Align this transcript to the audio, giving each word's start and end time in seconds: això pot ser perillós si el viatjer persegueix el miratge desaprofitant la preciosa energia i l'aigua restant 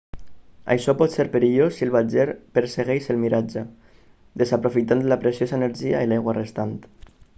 això 0.75 0.93
pot 1.01 1.11
ser 1.17 1.25
perillós 1.33 1.75
si 1.79 1.85
el 1.87 1.91
viatjer 1.95 2.25
persegueix 2.59 3.09
el 3.15 3.19
miratge 3.25 3.63
desaprofitant 4.43 5.05
la 5.13 5.19
preciosa 5.27 5.59
energia 5.63 6.01
i 6.07 6.11
l'aigua 6.13 6.37
restant 6.43 6.75